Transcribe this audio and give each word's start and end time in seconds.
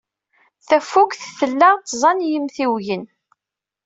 Tafukt 0.67 1.21
tla 1.39 1.69
tẓa 1.89 2.11
n 2.17 2.25
yimtiwgen. 2.29 3.03